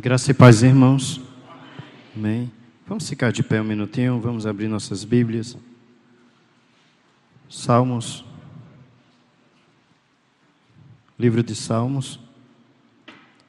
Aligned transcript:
Graça 0.00 0.30
e 0.30 0.34
paz, 0.34 0.62
irmãos. 0.62 1.20
Amém. 2.16 2.50
Vamos 2.86 3.06
ficar 3.06 3.30
de 3.30 3.42
pé 3.42 3.60
um 3.60 3.64
minutinho, 3.64 4.18
vamos 4.18 4.46
abrir 4.46 4.66
nossas 4.66 5.04
Bíblias. 5.04 5.58
Salmos. 7.50 8.24
Livro 11.18 11.42
de 11.42 11.54
Salmos. 11.54 12.18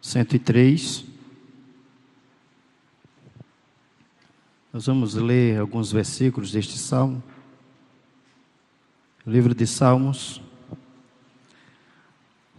103. 0.01 1.05
Nós 4.73 4.87
vamos 4.87 5.13
ler 5.13 5.57
alguns 5.57 5.89
versículos 5.89 6.51
deste 6.51 6.77
salmo. 6.77 7.23
Livro 9.25 9.55
de 9.55 9.65
Salmos. 9.65 10.41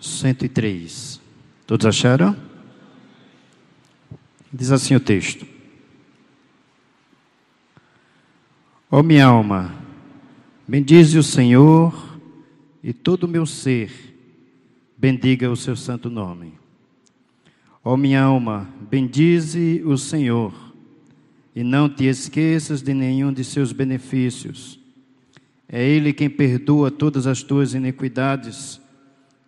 103. 0.00 1.20
Todos 1.66 1.84
acharam? 1.84 2.51
Diz 4.52 4.70
assim 4.70 4.94
o 4.94 5.00
texto: 5.00 5.46
Ó 8.90 9.00
oh, 9.00 9.02
minha 9.02 9.24
alma, 9.24 9.74
bendize 10.68 11.16
o 11.16 11.22
Senhor 11.22 12.20
e 12.82 12.92
todo 12.92 13.24
o 13.24 13.28
meu 13.28 13.46
ser, 13.46 13.90
bendiga 14.98 15.50
o 15.50 15.56
seu 15.56 15.74
santo 15.74 16.10
nome. 16.10 16.52
Ó 17.82 17.94
oh, 17.94 17.96
minha 17.96 18.22
alma, 18.22 18.68
bendize 18.90 19.82
o 19.86 19.96
Senhor 19.96 20.52
e 21.56 21.64
não 21.64 21.88
te 21.88 22.04
esqueças 22.04 22.82
de 22.82 22.92
nenhum 22.92 23.32
de 23.32 23.44
seus 23.44 23.72
benefícios. 23.72 24.78
É 25.66 25.82
Ele 25.82 26.12
quem 26.12 26.28
perdoa 26.28 26.90
todas 26.90 27.26
as 27.26 27.42
tuas 27.42 27.72
iniquidades, 27.72 28.78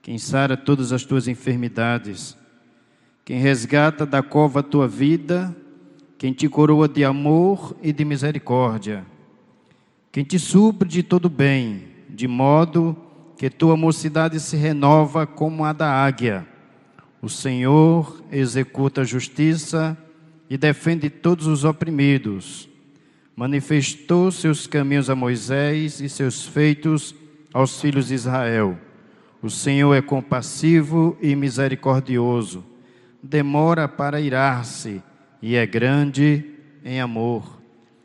quem 0.00 0.16
sara 0.16 0.56
todas 0.56 0.92
as 0.92 1.04
tuas 1.04 1.28
enfermidades 1.28 2.34
quem 3.24 3.38
resgata 3.38 4.04
da 4.04 4.22
cova 4.22 4.60
a 4.60 4.62
tua 4.62 4.86
vida, 4.86 5.56
quem 6.18 6.32
te 6.32 6.46
coroa 6.46 6.86
de 6.86 7.04
amor 7.04 7.74
e 7.82 7.90
de 7.90 8.04
misericórdia, 8.04 9.04
quem 10.12 10.22
te 10.22 10.38
supre 10.38 10.88
de 10.88 11.02
todo 11.02 11.30
bem, 11.30 11.84
de 12.08 12.28
modo 12.28 12.94
que 13.38 13.48
tua 13.48 13.76
mocidade 13.76 14.38
se 14.38 14.56
renova 14.56 15.26
como 15.26 15.64
a 15.64 15.72
da 15.72 15.90
águia. 15.90 16.46
O 17.22 17.28
Senhor 17.28 18.22
executa 18.30 19.00
a 19.00 19.04
justiça 19.04 19.96
e 20.48 20.58
defende 20.58 21.08
todos 21.08 21.46
os 21.46 21.64
oprimidos. 21.64 22.68
Manifestou 23.34 24.30
seus 24.30 24.66
caminhos 24.66 25.08
a 25.08 25.16
Moisés 25.16 25.98
e 26.00 26.08
seus 26.08 26.46
feitos 26.46 27.14
aos 27.52 27.80
filhos 27.80 28.08
de 28.08 28.14
Israel. 28.14 28.78
O 29.42 29.48
Senhor 29.48 29.94
é 29.94 30.02
compassivo 30.02 31.16
e 31.20 31.34
misericordioso 31.34 32.73
demora 33.24 33.88
para 33.88 34.20
irar-se 34.20 35.02
e 35.40 35.56
é 35.56 35.64
grande 35.66 36.44
em 36.84 37.00
amor. 37.00 37.62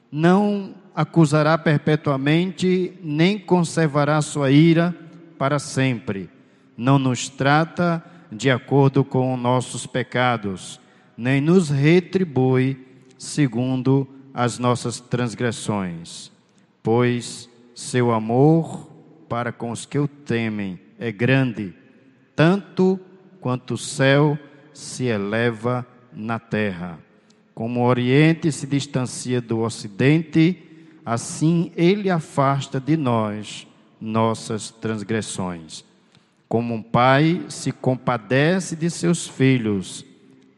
Não 0.10 0.74
acusará 0.96 1.58
perpetuamente, 1.58 2.94
nem 3.04 3.38
conservará 3.38 4.22
sua 4.22 4.50
ira 4.50 4.96
para 5.38 5.60
sempre. 5.60 6.30
Não 6.78 6.98
nos 6.98 7.28
trata 7.28 8.04
de 8.32 8.50
acordo 8.50 9.04
com 9.04 9.36
nossos 9.36 9.86
pecados, 9.86 10.80
nem 11.18 11.42
nos 11.42 11.70
retribui 11.70 12.88
segundo 13.18 14.08
as 14.34 14.58
nossas 14.58 15.02
transgressões. 15.02 16.32
Pois 16.82 17.50
seu 17.76 18.12
amor 18.12 18.90
para 19.28 19.52
com 19.52 19.72
os 19.72 19.86
que 19.86 20.00
o 20.00 20.08
temem 20.08 20.80
é 20.98 21.12
grande, 21.12 21.74
tanto 22.36 22.98
quanto 23.42 23.74
o 23.74 23.78
céu 23.78 24.38
se 24.80 25.06
eleva 25.06 25.86
na 26.14 26.40
terra. 26.40 26.98
Como 27.54 27.82
o 27.82 27.86
Oriente 27.86 28.52
se 28.52 28.66
distancia 28.66 29.42
do 29.42 29.60
Ocidente, 29.60 30.58
assim 31.06 31.72
ele 31.76 32.10
afasta 32.10 32.80
de 32.80 32.96
nós 32.96 33.68
nossas 34.00 34.72
transgressões. 34.72 35.84
Como 36.48 36.74
um 36.74 36.82
pai 36.82 37.46
se 37.50 37.72
compadece 37.72 38.76
de 38.76 38.90
seus 38.90 39.28
filhos, 39.28 40.06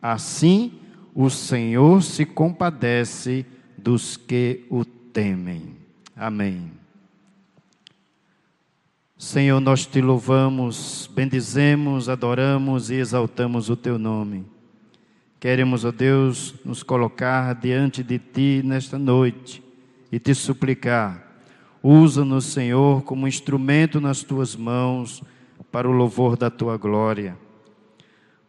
assim 0.02 0.74
o 1.14 1.30
Senhor 1.30 2.02
se 2.04 2.26
compadece 2.26 3.46
dos 3.78 4.16
que 4.16 4.66
o 4.70 4.86
temem. 4.86 5.76
Amém. 6.16 6.81
Senhor, 9.22 9.60
nós 9.60 9.86
te 9.86 10.02
louvamos, 10.02 11.08
bendizemos, 11.14 12.10
adoramos 12.10 12.90
e 12.90 12.96
exaltamos 12.96 13.70
o 13.70 13.76
teu 13.76 14.00
nome. 14.00 14.44
Queremos, 15.40 15.86
ó 15.86 15.92
Deus, 15.92 16.56
nos 16.66 16.82
colocar 16.82 17.54
diante 17.54 18.02
de 18.02 18.18
ti 18.18 18.64
nesta 18.66 18.98
noite 18.98 19.62
e 20.12 20.18
te 20.18 20.34
suplicar. 20.34 21.40
Usa-nos, 21.84 22.46
Senhor, 22.46 23.04
como 23.04 23.28
instrumento 23.28 24.02
nas 24.02 24.24
tuas 24.24 24.56
mãos 24.56 25.22
para 25.72 25.88
o 25.88 25.92
louvor 25.92 26.36
da 26.36 26.50
tua 26.50 26.76
glória. 26.76 27.38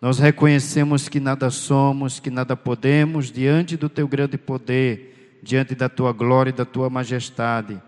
Nós 0.01 0.19
reconhecemos 0.19 1.07
que 1.07 1.21
nada 1.21 1.51
somos, 1.51 2.19
que 2.19 2.31
nada 2.31 2.57
podemos 2.57 3.31
diante 3.31 3.77
do 3.77 3.91
teu 3.91 4.09
grande 4.09 4.39
poder, 4.39 5.39
diante 5.43 5.75
da 5.75 5.91
tua 5.91 6.15
glória 6.15 6.49
e 6.49 6.55
da 6.55 6.65
tua 6.65 6.89
majestade 6.89 7.79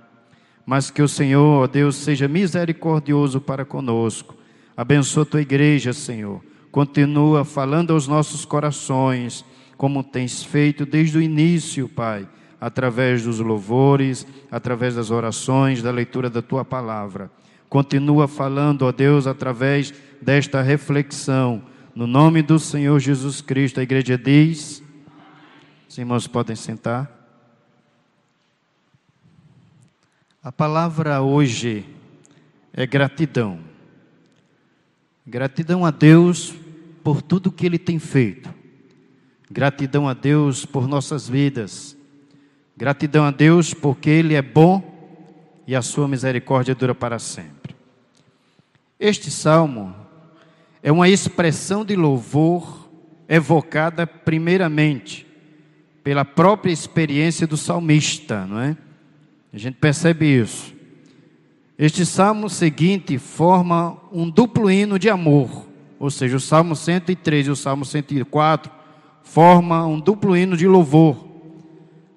mas 0.67 0.91
que 0.91 1.03
o 1.03 1.09
Senhor, 1.09 1.63
ó 1.63 1.67
Deus, 1.67 1.97
seja 1.97 2.27
misericordioso 2.27 3.41
para 3.41 3.65
conosco. 3.65 4.37
Abençoa 4.77 5.23
a 5.23 5.27
tua 5.27 5.43
igreja, 5.43 5.93
Senhor. 5.93 6.43
Continua 6.71 7.45
falando 7.45 7.93
aos 7.93 8.09
nossos 8.09 8.45
corações, 8.45 9.45
como 9.77 10.03
tens 10.03 10.43
feito 10.43 10.85
desde 10.85 11.19
o 11.19 11.23
início, 11.23 11.89
Pai, 11.89 12.29
através 12.61 13.25
dos 13.25 13.39
louvores, 13.39 14.27
através 14.51 14.95
das 14.95 15.11
orações, 15.11 15.83
da 15.83 15.91
leitura 15.91 16.31
da 16.31 16.43
tua 16.43 16.65
palavra. 16.65 17.31
Continua 17.69 18.27
falando, 18.27 18.83
ó 18.83 18.93
Deus, 18.93 19.27
através 19.27 19.93
desta 20.21 20.63
reflexão. 20.63 21.63
No 21.95 22.07
nome 22.07 22.43
do 22.43 22.59
Senhor 22.59 22.99
Jesus 22.99 23.41
Cristo, 23.41 23.81
a 23.81 23.83
igreja 23.83 24.17
diz: 24.19 24.83
os 25.89 25.99
irmãos 25.99 26.27
podem 26.27 26.57
sentar. 26.57 27.24
A 30.45 30.53
palavra 30.53 31.23
hoje 31.23 31.87
é 32.71 32.87
gratidão. 32.87 33.61
Gratidão 35.27 35.87
a 35.87 35.91
Deus 35.91 36.53
por 37.03 37.23
tudo 37.23 37.51
que 37.51 37.65
Ele 37.65 37.79
tem 37.79 37.99
feito. 37.99 38.53
Gratidão 39.51 40.07
a 40.07 40.13
Deus 40.13 40.67
por 40.67 40.87
nossas 40.87 41.27
vidas. 41.27 41.97
Gratidão 42.77 43.25
a 43.25 43.31
Deus 43.31 43.73
porque 43.73 44.11
Ele 44.11 44.35
é 44.35 44.43
bom 44.43 44.85
e 45.67 45.75
a 45.75 45.81
sua 45.81 46.07
misericórdia 46.07 46.75
dura 46.75 46.95
para 46.95 47.19
sempre. 47.19 47.75
Este 49.01 49.31
salmo 49.31 49.97
é 50.83 50.93
uma 50.93 51.09
expressão 51.09 51.87
de 51.87 51.97
louvor 51.97 52.87
evocada 53.27 54.07
primeiramente 54.07 55.27
pela 56.03 56.23
própria 56.23 56.71
experiência 56.71 57.47
do 57.47 57.57
salmista, 57.57 58.45
não 58.45 58.61
é? 58.61 58.77
A 59.55 59.59
gente 59.59 59.77
percebe 59.77 60.27
isso. 60.27 60.75
Este 61.79 62.05
salmo 62.05 62.51
seguinte 62.51 63.19
forma 63.19 63.97
um 64.11 64.29
duplo 64.29 64.69
hino 64.69 64.99
de 64.99 65.09
amor, 65.09 65.69
ou 65.97 66.11
seja, 66.11 66.37
o 66.37 66.41
salmo 66.41 66.75
103 66.75 67.47
e 67.47 67.51
o 67.51 67.55
salmo 67.55 67.85
104 67.85 68.73
forma 69.23 69.87
um 69.87 70.01
duplo 70.01 70.37
hino 70.37 70.57
de 70.57 70.67
louvor. 70.67 71.25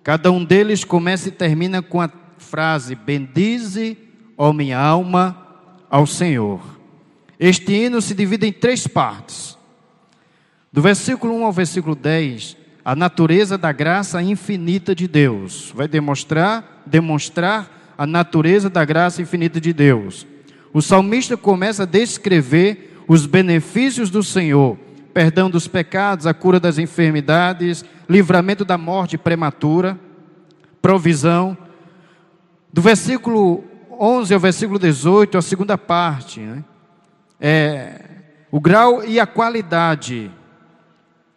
Cada 0.02 0.32
um 0.32 0.44
deles 0.44 0.84
começa 0.84 1.30
e 1.30 1.32
termina 1.32 1.80
com 1.80 2.02
a 2.02 2.10
frase: 2.40 2.96
Bendize, 2.96 3.96
ó 4.36 4.52
minha 4.52 4.80
alma, 4.80 5.38
ao 5.92 6.08
Senhor. 6.08 6.60
Este 7.40 7.72
hino 7.72 8.02
se 8.02 8.16
divide 8.16 8.48
em 8.48 8.52
três 8.52 8.88
partes. 8.88 9.56
Do 10.74 10.82
versículo 10.82 11.36
1 11.36 11.46
ao 11.46 11.52
versículo 11.52 11.94
10, 11.94 12.58
a 12.88 12.96
natureza 12.96 13.58
da 13.58 13.74
graça 13.74 14.22
infinita 14.22 14.96
de 14.96 15.10
Deus. 15.10 15.74
Vai 15.76 15.90
demonstrar, 15.90 16.84
demonstrar 16.86 17.94
a 17.98 18.08
natureza 18.08 18.70
da 18.70 18.86
graça 18.86 19.22
infinita 19.22 19.60
de 19.60 19.74
Deus. 19.74 20.26
O 20.74 20.82
salmista 20.82 21.36
começa 21.36 21.84
a 21.84 21.86
descrever 21.86 22.98
os 23.06 23.26
benefícios 23.26 24.10
do 24.10 24.24
Senhor, 24.24 24.78
perdão 25.14 25.50
dos 25.50 25.68
pecados, 25.68 26.26
a 26.26 26.34
cura 26.34 26.62
das 26.62 26.78
enfermidades, 26.78 27.84
livramento 28.08 28.64
da 28.64 28.78
morte 28.78 29.18
prematura, 29.18 30.00
provisão. 30.82 31.58
Do 32.72 32.82
versículo 32.82 33.66
11 34.00 34.34
ao 34.34 34.40
versículo 34.40 34.80
18, 34.80 35.38
a 35.38 35.42
segunda 35.42 35.78
parte, 35.78 36.40
né? 36.40 36.64
é 37.38 38.00
o 38.50 38.62
grau 38.62 39.04
e 39.04 39.20
a 39.20 39.28
qualidade 39.28 40.32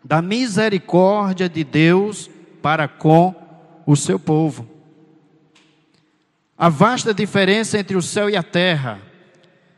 da 0.05 0.23
misericórdia 0.23 1.49
de 1.49 1.65
Deus 1.65 2.31
para 2.63 2.89
com 2.89 3.35
o 3.87 3.97
seu 3.97 4.19
povo. 4.19 4.69
A 6.57 6.69
vasta 6.69 7.15
diferença 7.15 7.79
entre 7.79 7.97
o 7.97 8.03
céu 8.03 8.29
e 8.29 8.37
a 8.37 8.43
terra 8.43 8.99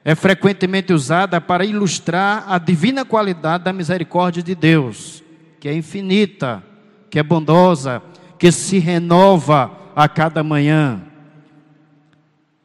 é 0.04 0.14
frequentemente 0.14 0.92
usada 0.92 1.40
para 1.40 1.64
ilustrar 1.64 2.44
a 2.48 2.58
divina 2.58 3.04
qualidade 3.04 3.64
da 3.64 3.72
misericórdia 3.72 4.42
de 4.42 4.54
Deus. 4.54 5.22
que 5.62 5.68
é 5.68 5.74
infinita, 5.76 6.60
que 7.08 7.20
é 7.20 7.22
bondosa, 7.22 8.02
que 8.36 8.50
se 8.50 8.80
renova 8.80 9.70
a 9.94 10.08
cada 10.08 10.42
manhã. 10.42 11.00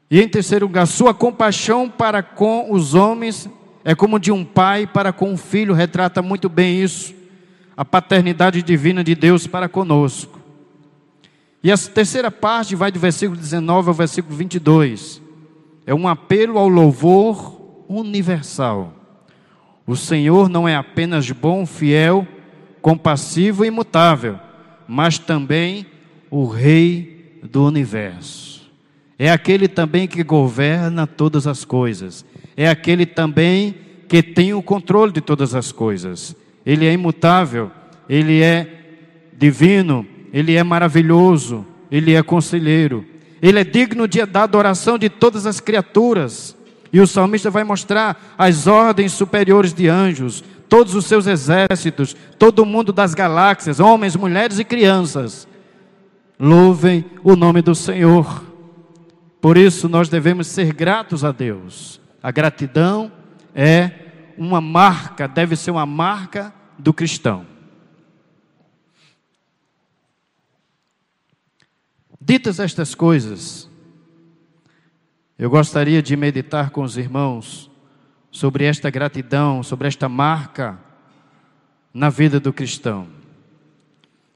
E 0.09 0.19
em 0.19 0.27
terceiro 0.27 0.65
lugar, 0.65 0.87
sua 0.87 1.13
compaixão 1.13 1.87
para 1.87 2.23
com 2.23 2.71
os 2.71 2.95
homens 2.95 3.47
é 3.85 3.93
como 3.93 4.19
de 4.19 4.31
um 4.31 4.43
pai 4.43 4.87
para 4.87 5.13
com 5.13 5.31
um 5.31 5.37
filho, 5.37 5.75
retrata 5.75 6.23
muito 6.23 6.49
bem 6.49 6.81
isso, 6.81 7.13
a 7.77 7.85
paternidade 7.85 8.63
divina 8.63 9.03
de 9.03 9.13
Deus 9.13 9.45
para 9.45 9.69
conosco. 9.69 10.41
E 11.63 11.71
a 11.71 11.77
terceira 11.77 12.31
parte 12.31 12.75
vai 12.75 12.91
do 12.91 12.99
versículo 12.99 13.39
19 13.39 13.89
ao 13.89 13.93
versículo 13.93 14.35
22. 14.35 15.21
É 15.85 15.93
um 15.93 16.07
apelo 16.07 16.57
ao 16.57 16.67
louvor 16.67 17.85
universal. 17.87 18.93
O 19.85 19.95
Senhor 19.95 20.49
não 20.49 20.67
é 20.67 20.75
apenas 20.75 21.29
bom, 21.29 21.67
fiel, 21.67 22.27
compassivo 22.81 23.63
e 23.63 23.67
imutável, 23.67 24.39
mas 24.87 25.19
também 25.19 25.85
o 26.31 26.47
Rei 26.47 27.39
do 27.43 27.63
universo. 27.65 28.67
É 29.19 29.31
aquele 29.31 29.67
também 29.67 30.07
que 30.07 30.23
governa 30.23 31.05
todas 31.05 31.45
as 31.45 31.63
coisas. 31.63 32.25
É 32.55 32.67
aquele 32.67 33.05
também 33.05 33.75
que 34.07 34.23
tem 34.23 34.53
o 34.53 34.63
controle 34.63 35.11
de 35.11 35.21
todas 35.21 35.53
as 35.53 35.71
coisas. 35.71 36.35
Ele 36.67 36.85
é 36.85 36.91
imutável, 36.91 37.71
ele 38.09 38.43
é 38.43 38.67
divino, 39.37 40.05
ele 40.33 40.53
é 40.57 40.63
maravilhoso, 40.63 41.65
ele 41.89 42.13
é 42.13 42.21
conselheiro. 42.21 43.05
Ele 43.41 43.59
é 43.59 43.63
digno 43.63 44.05
de, 44.05 44.25
da 44.25 44.43
adoração 44.43 44.97
de 44.97 45.09
todas 45.09 45.45
as 45.45 45.61
criaturas. 45.61 46.57
E 46.91 46.99
o 46.99 47.07
salmista 47.07 47.49
vai 47.49 47.63
mostrar 47.63 48.35
as 48.37 48.67
ordens 48.67 49.13
superiores 49.13 49.73
de 49.73 49.87
anjos, 49.87 50.43
todos 50.67 50.93
os 50.93 51.05
seus 51.05 51.25
exércitos, 51.25 52.13
todo 52.37 52.59
o 52.59 52.65
mundo 52.65 52.91
das 52.91 53.13
galáxias, 53.13 53.79
homens, 53.79 54.17
mulheres 54.17 54.59
e 54.59 54.65
crianças. 54.65 55.47
Louvem 56.37 57.05
o 57.23 57.37
nome 57.37 57.61
do 57.61 57.73
Senhor. 57.73 58.43
Por 59.39 59.55
isso 59.55 59.87
nós 59.87 60.09
devemos 60.09 60.47
ser 60.47 60.73
gratos 60.73 61.23
a 61.23 61.31
Deus. 61.31 62.01
A 62.21 62.29
gratidão 62.29 63.09
é 63.55 63.91
uma 64.37 64.61
marca, 64.61 65.27
deve 65.27 65.55
ser 65.55 65.71
uma 65.71 65.85
marca 65.85 66.53
do 66.77 66.93
cristão. 66.93 67.45
Ditas 72.19 72.59
estas 72.59 72.93
coisas, 72.93 73.69
eu 75.39 75.49
gostaria 75.49 76.01
de 76.01 76.15
meditar 76.17 76.71
com 76.71 76.81
os 76.81 76.97
irmãos 76.97 77.71
sobre 78.31 78.65
esta 78.65 78.89
gratidão, 78.89 79.63
sobre 79.63 79.87
esta 79.87 80.09
marca 80.09 80.77
na 81.93 82.09
vida 82.09 82.39
do 82.39 82.51
cristão. 82.51 83.07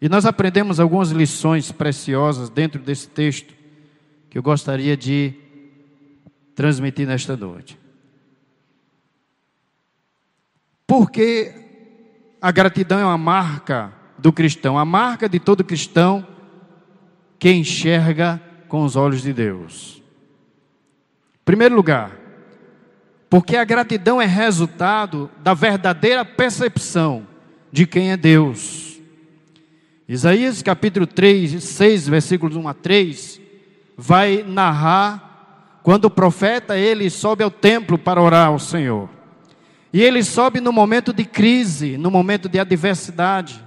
E 0.01 0.09
nós 0.09 0.25
aprendemos 0.25 0.79
algumas 0.79 1.11
lições 1.11 1.71
preciosas 1.71 2.49
dentro 2.49 2.81
desse 2.81 3.07
texto 3.07 3.53
que 4.29 4.37
eu 4.37 4.41
gostaria 4.41 4.95
de 4.95 5.33
transmitir 6.55 7.05
nesta 7.05 7.35
noite. 7.35 7.77
Porque 10.87 11.70
a 12.41 12.51
gratidão 12.51 12.99
é 12.99 13.05
uma 13.05 13.17
marca 13.17 13.93
do 14.17 14.33
cristão, 14.33 14.77
a 14.77 14.83
marca 14.83 15.29
de 15.29 15.39
todo 15.39 15.63
cristão 15.63 16.25
que 17.37 17.51
enxerga 17.51 18.41
com 18.67 18.83
os 18.83 18.95
olhos 18.95 19.21
de 19.21 19.31
Deus. 19.31 20.01
Primeiro 21.45 21.75
lugar, 21.75 22.11
porque 23.29 23.55
a 23.55 23.63
gratidão 23.63 24.21
é 24.21 24.25
resultado 24.25 25.29
da 25.43 25.53
verdadeira 25.53 26.25
percepção 26.25 27.27
de 27.71 27.85
quem 27.85 28.11
é 28.11 28.17
Deus. 28.17 28.99
Isaías 30.07 30.61
capítulo 30.61 31.05
3, 31.07 31.63
6, 31.63 32.07
versículos 32.07 32.55
1 32.55 32.67
a 32.67 32.73
3, 32.73 33.41
vai 33.95 34.43
narrar 34.47 35.79
quando 35.83 36.05
o 36.05 36.09
profeta 36.09 36.77
ele 36.77 37.09
sobe 37.09 37.43
ao 37.43 37.51
templo 37.51 37.97
para 37.97 38.21
orar 38.21 38.47
ao 38.47 38.59
Senhor. 38.59 39.20
E 39.93 40.01
ele 40.01 40.23
sobe 40.23 40.61
no 40.61 40.71
momento 40.71 41.11
de 41.11 41.25
crise, 41.25 41.97
no 41.97 42.09
momento 42.09 42.47
de 42.47 42.59
adversidade, 42.59 43.61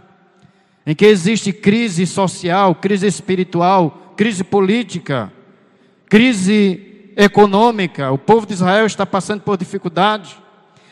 em 0.87 0.95
que 0.95 1.05
existe 1.05 1.53
crise 1.53 2.07
social, 2.07 2.75
crise 2.75 3.07
espiritual, 3.07 4.15
crise 4.17 4.43
política, 4.43 5.33
crise 6.09 7.13
econômica, 7.17 8.11
o 8.11 8.19
povo 8.19 8.47
de 8.47 8.55
Israel 8.55 8.87
está 8.87 9.07
passando 9.07 9.43
por 9.43 9.57
dificuldade. 9.57 10.37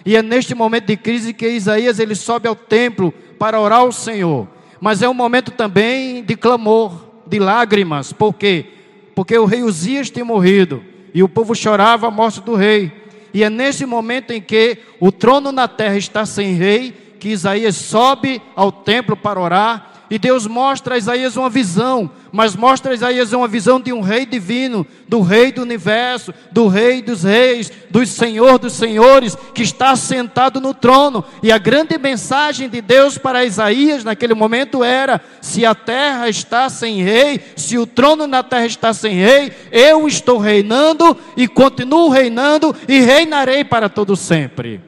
E 0.04 0.16
é 0.16 0.22
neste 0.22 0.54
momento 0.54 0.86
de 0.86 0.96
crise 0.96 1.32
que 1.32 1.48
Isaías 1.48 1.98
ele 1.98 2.14
sobe 2.14 2.48
ao 2.48 2.56
templo 2.56 3.12
para 3.38 3.60
orar 3.60 3.80
ao 3.80 3.92
Senhor. 3.92 4.48
Mas 4.80 5.00
é 5.00 5.08
um 5.08 5.14
momento 5.14 5.50
também 5.52 6.24
de 6.24 6.36
clamor, 6.36 6.92
de 7.26 7.38
lágrimas. 7.38 8.12
Por 8.12 8.34
quê? 8.34 8.66
Porque 9.14 9.36
o 9.38 9.44
rei 9.44 9.62
Uzias 9.62 10.10
tem 10.10 10.24
morrido 10.24 10.82
e 11.14 11.22
o 11.22 11.28
povo 11.28 11.54
chorava 11.54 12.08
a 12.08 12.10
morte 12.10 12.40
do 12.40 12.54
rei. 12.54 13.01
E 13.34 13.42
é 13.42 13.50
nesse 13.50 13.86
momento 13.86 14.32
em 14.32 14.40
que 14.40 14.78
o 15.00 15.10
trono 15.10 15.52
na 15.52 15.66
terra 15.66 15.96
está 15.96 16.26
sem 16.26 16.54
rei 16.54 17.16
que 17.18 17.28
Isaías 17.28 17.76
sobe 17.76 18.42
ao 18.56 18.72
templo 18.72 19.16
para 19.16 19.40
orar 19.40 19.91
e 20.12 20.18
Deus 20.18 20.46
mostra 20.46 20.94
a 20.94 20.98
Isaías 20.98 21.38
uma 21.38 21.48
visão, 21.48 22.10
mas 22.30 22.54
mostra 22.54 22.92
a 22.92 22.94
Isaías 22.94 23.32
uma 23.32 23.48
visão 23.48 23.80
de 23.80 23.94
um 23.94 24.02
rei 24.02 24.26
divino, 24.26 24.86
do 25.08 25.22
rei 25.22 25.50
do 25.50 25.62
universo, 25.62 26.34
do 26.50 26.68
rei 26.68 27.00
dos 27.00 27.22
reis, 27.22 27.72
do 27.88 28.04
Senhor 28.04 28.58
dos 28.58 28.74
senhores, 28.74 29.34
que 29.54 29.62
está 29.62 29.96
sentado 29.96 30.60
no 30.60 30.74
trono. 30.74 31.24
E 31.42 31.50
a 31.50 31.56
grande 31.56 31.96
mensagem 31.96 32.68
de 32.68 32.82
Deus 32.82 33.16
para 33.16 33.46
Isaías 33.46 34.04
naquele 34.04 34.34
momento 34.34 34.84
era: 34.84 35.18
se 35.40 35.64
a 35.64 35.74
terra 35.74 36.28
está 36.28 36.68
sem 36.68 37.02
rei, 37.02 37.40
se 37.56 37.78
o 37.78 37.86
trono 37.86 38.26
na 38.26 38.42
terra 38.42 38.66
está 38.66 38.92
sem 38.92 39.14
rei, 39.14 39.50
eu 39.70 40.06
estou 40.06 40.36
reinando 40.36 41.16
e 41.38 41.48
continuo 41.48 42.10
reinando 42.10 42.76
e 42.86 43.00
reinarei 43.00 43.64
para 43.64 43.88
todo 43.88 44.14
sempre. 44.14 44.78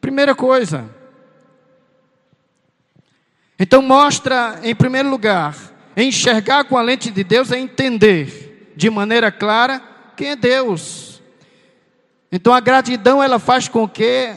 Primeira 0.00 0.34
coisa, 0.34 0.98
então 3.60 3.82
mostra, 3.82 4.58
em 4.62 4.74
primeiro 4.74 5.10
lugar, 5.10 5.54
enxergar 5.94 6.64
com 6.64 6.78
a 6.78 6.82
lente 6.82 7.10
de 7.10 7.22
Deus 7.22 7.52
é 7.52 7.58
entender 7.58 8.72
de 8.74 8.88
maneira 8.88 9.30
clara 9.30 9.82
quem 10.16 10.30
é 10.30 10.36
Deus. 10.36 11.20
Então 12.32 12.54
a 12.54 12.60
gratidão 12.60 13.22
ela 13.22 13.38
faz 13.38 13.68
com 13.68 13.86
que 13.86 14.32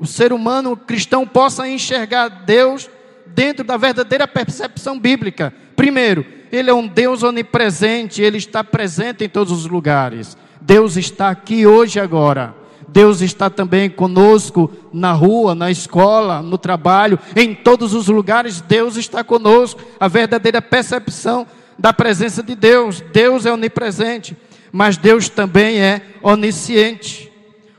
o 0.00 0.06
ser 0.06 0.32
humano 0.32 0.72
o 0.72 0.76
cristão 0.76 1.24
possa 1.24 1.68
enxergar 1.68 2.28
Deus 2.28 2.90
dentro 3.26 3.64
da 3.64 3.76
verdadeira 3.76 4.26
percepção 4.26 4.98
bíblica. 4.98 5.54
Primeiro, 5.76 6.26
ele 6.50 6.68
é 6.68 6.74
um 6.74 6.88
Deus 6.88 7.22
onipresente, 7.22 8.22
ele 8.22 8.38
está 8.38 8.64
presente 8.64 9.22
em 9.24 9.28
todos 9.28 9.52
os 9.52 9.66
lugares. 9.66 10.36
Deus 10.60 10.96
está 10.96 11.30
aqui 11.30 11.64
hoje 11.64 12.00
agora. 12.00 12.56
Deus 12.88 13.20
está 13.20 13.50
também 13.50 13.90
conosco 13.90 14.70
na 14.92 15.12
rua, 15.12 15.54
na 15.54 15.70
escola, 15.70 16.40
no 16.40 16.56
trabalho, 16.56 17.18
em 17.36 17.54
todos 17.54 17.92
os 17.92 18.08
lugares, 18.08 18.62
Deus 18.62 18.96
está 18.96 19.22
conosco. 19.22 19.80
A 20.00 20.08
verdadeira 20.08 20.62
percepção 20.62 21.46
da 21.78 21.92
presença 21.92 22.42
de 22.42 22.54
Deus. 22.54 23.02
Deus 23.12 23.44
é 23.44 23.52
onipresente, 23.52 24.36
mas 24.72 24.96
Deus 24.96 25.28
também 25.28 25.78
é 25.78 26.00
onisciente. 26.22 27.30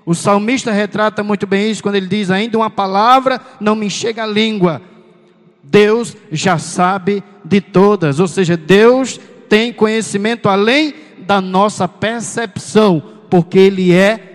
O 0.06 0.16
salmista 0.16 0.72
retrata 0.72 1.24
muito 1.24 1.46
bem 1.46 1.70
isso 1.70 1.84
quando 1.84 1.96
ele 1.96 2.08
diz: 2.08 2.32
Ainda 2.32 2.58
uma 2.58 2.70
palavra 2.70 3.42
não 3.60 3.76
me 3.76 3.90
chega 3.90 4.24
à 4.24 4.28
língua. 4.28 4.82
Deus 5.64 6.16
já 6.32 6.58
sabe 6.58 7.24
de 7.44 7.62
todas, 7.62 8.20
ou 8.20 8.28
seja, 8.28 8.58
Deus 8.58 9.20
tem 9.48 9.74
conhecimento 9.74 10.50
além 10.50 10.94
da 11.20 11.42
nossa 11.42 11.88
percepção, 11.88 13.04
porque 13.30 13.60
Ele 13.60 13.94
é 13.94 14.29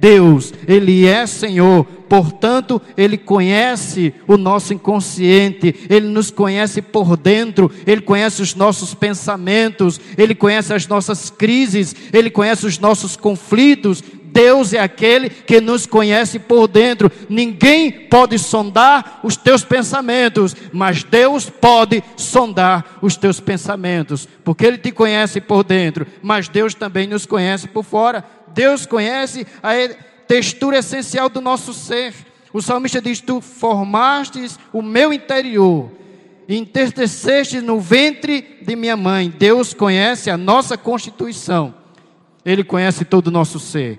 Deus, 0.00 0.54
Ele 0.66 1.06
é 1.06 1.26
Senhor, 1.26 1.84
portanto, 2.08 2.80
Ele 2.96 3.18
conhece 3.18 4.14
o 4.26 4.36
nosso 4.36 4.72
inconsciente, 4.72 5.74
Ele 5.88 6.08
nos 6.08 6.30
conhece 6.30 6.80
por 6.80 7.16
dentro, 7.16 7.70
Ele 7.86 8.00
conhece 8.00 8.40
os 8.40 8.54
nossos 8.54 8.94
pensamentos, 8.94 10.00
Ele 10.16 10.34
conhece 10.34 10.72
as 10.72 10.86
nossas 10.86 11.28
crises, 11.28 11.94
Ele 12.12 12.30
conhece 12.30 12.66
os 12.66 12.78
nossos 12.78 13.16
conflitos. 13.16 14.02
Deus 14.32 14.72
é 14.72 14.78
aquele 14.78 15.28
que 15.28 15.60
nos 15.60 15.86
conhece 15.86 16.38
por 16.38 16.68
dentro. 16.68 17.10
Ninguém 17.28 17.90
pode 17.90 18.38
sondar 18.38 19.20
os 19.22 19.36
teus 19.36 19.64
pensamentos, 19.64 20.54
mas 20.72 21.02
Deus 21.02 21.50
pode 21.50 22.02
sondar 22.16 22.98
os 23.02 23.16
teus 23.16 23.40
pensamentos, 23.40 24.28
porque 24.44 24.64
Ele 24.64 24.78
te 24.78 24.92
conhece 24.92 25.40
por 25.40 25.64
dentro, 25.64 26.06
mas 26.22 26.48
Deus 26.48 26.74
também 26.74 27.06
nos 27.06 27.26
conhece 27.26 27.68
por 27.68 27.84
fora. 27.84 28.24
Deus 28.54 28.86
conhece 28.86 29.46
a 29.62 29.72
textura 30.26 30.78
essencial 30.78 31.28
do 31.28 31.40
nosso 31.40 31.72
ser. 31.74 32.14
O 32.52 32.60
salmista 32.60 33.00
diz: 33.00 33.20
Tu 33.20 33.40
formastes 33.40 34.58
o 34.72 34.82
meu 34.82 35.12
interior, 35.12 35.90
interteceste 36.48 37.60
no 37.60 37.80
ventre 37.80 38.58
de 38.62 38.76
minha 38.76 38.96
mãe. 38.96 39.32
Deus 39.36 39.72
conhece 39.74 40.30
a 40.30 40.36
nossa 40.36 40.76
constituição, 40.76 41.74
Ele 42.44 42.64
conhece 42.64 43.04
todo 43.04 43.28
o 43.28 43.32
nosso 43.32 43.58
ser. 43.58 43.98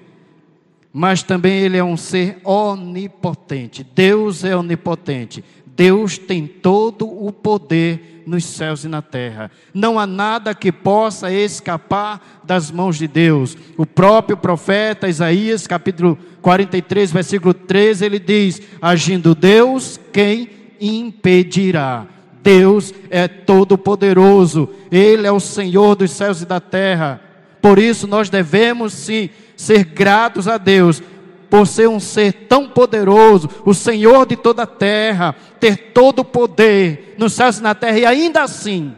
Mas 0.94 1.24
também 1.24 1.54
Ele 1.60 1.78
é 1.78 1.84
um 1.84 1.96
ser 1.96 2.40
onipotente. 2.44 3.82
Deus 3.82 4.44
é 4.44 4.56
onipotente. 4.56 5.42
Deus 5.76 6.18
tem 6.18 6.46
todo 6.48 7.08
o 7.08 7.32
poder 7.32 8.24
nos 8.26 8.46
céus 8.46 8.84
e 8.84 8.88
na 8.88 9.02
terra. 9.02 9.50
Não 9.74 10.00
há 10.00 10.06
nada 10.06 10.54
que 10.54 10.72
possa 10.72 11.32
escapar 11.32 12.42
das 12.44 12.72
mãos 12.72 12.98
de 12.98 13.08
Deus. 13.08 13.58
O 13.78 13.86
próprio 13.86 14.38
profeta 14.38 15.10
Isaías, 15.10 15.68
capítulo 15.68 16.18
43, 16.42 17.12
versículo 17.12 17.54
13, 17.54 18.06
ele 18.06 18.20
diz: 18.20 18.62
Agindo 18.82 19.34
Deus, 19.34 20.00
quem 20.12 20.50
impedirá? 20.80 22.08
Deus 22.44 22.94
é 23.10 23.28
todo-poderoso, 23.28 24.70
Ele 24.92 25.28
é 25.28 25.32
o 25.32 25.40
Senhor 25.40 25.96
dos 25.96 26.12
céus 26.12 26.42
e 26.42 26.46
da 26.46 26.60
terra. 26.60 27.22
Por 27.62 27.78
isso 27.78 28.08
nós 28.08 28.30
devemos 28.30 28.94
sim 28.94 29.30
ser 29.56 29.84
gratos 29.84 30.48
a 30.48 30.58
Deus, 30.58 31.04
por 31.52 31.68
ser 31.68 31.90
um 31.90 32.00
ser 32.00 32.48
tão 32.48 32.70
poderoso, 32.70 33.50
o 33.66 33.74
Senhor 33.74 34.26
de 34.26 34.38
toda 34.38 34.64
a 34.64 34.68
terra, 34.68 35.36
ter 35.60 35.92
todo 35.92 36.20
o 36.20 36.26
poder 36.26 37.16
nos 37.18 37.34
céus 37.34 37.58
e 37.58 37.62
na 37.62 37.76
terra, 37.76 38.00
e 38.00 38.06
ainda 38.06 38.42
assim 38.42 38.96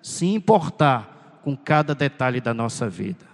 se 0.00 0.24
importar 0.24 1.40
com 1.44 1.54
cada 1.54 1.94
detalhe 1.94 2.40
da 2.40 2.54
nossa 2.54 2.88
vida. 2.88 3.26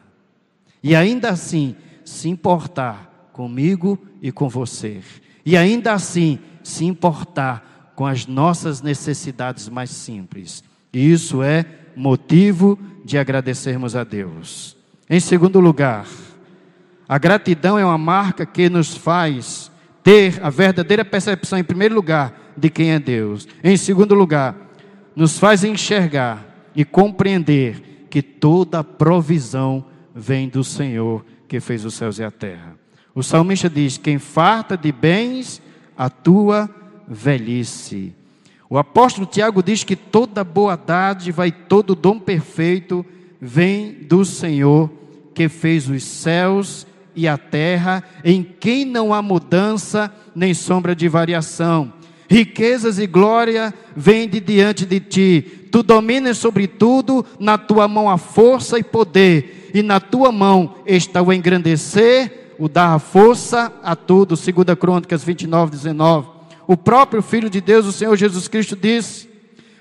E 0.82 0.96
ainda 0.96 1.30
assim 1.30 1.76
se 2.04 2.28
importar 2.28 3.28
comigo 3.32 4.04
e 4.20 4.32
com 4.32 4.48
você. 4.48 5.00
E 5.46 5.56
ainda 5.56 5.92
assim 5.92 6.40
se 6.60 6.84
importar 6.84 7.92
com 7.94 8.04
as 8.04 8.26
nossas 8.26 8.82
necessidades 8.82 9.68
mais 9.68 9.90
simples. 9.90 10.64
E 10.92 11.12
isso 11.12 11.40
é 11.40 11.64
motivo 11.94 12.76
de 13.04 13.16
agradecermos 13.16 13.94
a 13.94 14.02
Deus. 14.02 14.76
Em 15.08 15.20
segundo 15.20 15.60
lugar, 15.60 16.06
a 17.08 17.18
gratidão 17.18 17.78
é 17.78 17.84
uma 17.84 17.98
marca 17.98 18.46
que 18.46 18.68
nos 18.68 18.96
faz 18.96 19.70
ter 20.02 20.38
a 20.42 20.50
verdadeira 20.50 21.04
percepção, 21.04 21.58
em 21.58 21.64
primeiro 21.64 21.94
lugar, 21.94 22.52
de 22.56 22.70
quem 22.70 22.92
é 22.92 22.98
Deus. 22.98 23.48
Em 23.62 23.76
segundo 23.76 24.14
lugar, 24.14 24.54
nos 25.14 25.38
faz 25.38 25.64
enxergar 25.64 26.44
e 26.74 26.84
compreender 26.84 28.06
que 28.10 28.22
toda 28.22 28.84
provisão 28.84 29.84
vem 30.14 30.48
do 30.48 30.62
Senhor 30.62 31.24
que 31.48 31.60
fez 31.60 31.84
os 31.84 31.94
céus 31.94 32.18
e 32.18 32.24
a 32.24 32.30
terra. 32.30 32.76
O 33.14 33.22
salmista 33.22 33.68
diz: 33.68 33.96
Quem 33.98 34.18
farta 34.18 34.76
de 34.76 34.90
bens 34.90 35.60
a 35.96 36.10
tua 36.10 36.68
velhice. 37.06 38.14
O 38.68 38.78
apóstolo 38.78 39.26
Tiago 39.26 39.62
diz 39.62 39.84
que 39.84 39.94
toda 39.94 40.42
boa 40.42 40.76
dádiva 40.76 41.46
e 41.46 41.52
todo 41.52 41.94
dom 41.94 42.18
perfeito 42.18 43.04
vem 43.40 43.92
do 43.92 44.24
Senhor 44.24 44.90
que 45.34 45.48
fez 45.48 45.88
os 45.88 46.02
céus 46.02 46.86
e 47.14 47.28
a 47.28 47.36
terra, 47.36 48.02
em 48.24 48.42
quem 48.42 48.84
não 48.84 49.12
há 49.12 49.22
mudança 49.22 50.12
nem 50.34 50.52
sombra 50.52 50.94
de 50.94 51.08
variação. 51.08 51.92
Riquezas 52.28 52.98
e 52.98 53.06
glória 53.06 53.72
vêm 53.94 54.28
de 54.28 54.40
diante 54.40 54.86
de 54.86 54.98
ti. 54.98 55.68
Tu 55.70 55.82
dominas 55.82 56.38
sobre 56.38 56.66
tudo, 56.66 57.24
na 57.38 57.58
tua 57.58 57.86
mão 57.86 58.08
há 58.08 58.16
força 58.16 58.78
e 58.78 58.82
poder, 58.82 59.70
e 59.74 59.82
na 59.82 60.00
tua 60.00 60.32
mão 60.32 60.76
está 60.86 61.20
o 61.22 61.32
engrandecer, 61.32 62.54
o 62.58 62.68
dar 62.68 62.94
a 62.94 62.98
força 62.98 63.72
a 63.82 63.94
tudo. 63.94 64.36
2 64.36 64.78
Crônicas 64.78 65.22
29, 65.22 65.70
19. 65.72 66.28
O 66.66 66.76
próprio 66.76 67.22
Filho 67.22 67.50
de 67.50 67.60
Deus, 67.60 67.86
o 67.86 67.92
Senhor 67.92 68.16
Jesus 68.16 68.48
Cristo, 68.48 68.74
disse: 68.74 69.28